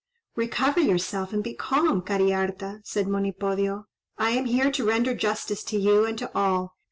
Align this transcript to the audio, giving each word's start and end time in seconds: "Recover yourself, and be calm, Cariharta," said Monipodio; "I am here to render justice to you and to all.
"Recover 0.35 0.79
yourself, 0.79 1.31
and 1.31 1.43
be 1.43 1.53
calm, 1.53 2.01
Cariharta," 2.01 2.81
said 2.83 3.05
Monipodio; 3.07 3.85
"I 4.17 4.31
am 4.31 4.45
here 4.45 4.71
to 4.71 4.83
render 4.83 5.13
justice 5.13 5.63
to 5.65 5.77
you 5.77 6.07
and 6.07 6.17
to 6.17 6.35
all. 6.35 6.73